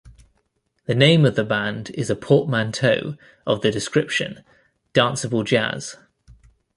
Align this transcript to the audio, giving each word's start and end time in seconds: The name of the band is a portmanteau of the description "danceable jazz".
The 0.85 0.95
name 0.95 1.27
of 1.27 1.35
the 1.35 1.43
band 1.43 1.91
is 1.91 2.09
a 2.09 2.15
portmanteau 2.15 3.17
of 3.45 3.61
the 3.61 3.69
description 3.69 4.43
"danceable 4.95 5.45
jazz". 5.45 5.95